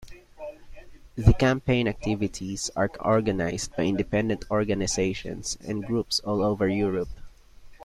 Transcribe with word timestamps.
The 1.15 1.33
campaign 1.35 1.87
activities 1.87 2.71
are 2.75 2.89
organised 3.01 3.75
by 3.77 3.83
independent 3.83 4.45
organisations 4.49 5.59
and 5.63 5.85
groups 5.85 6.19
all 6.21 6.41
over 6.41 6.67
Europe. 6.67 7.09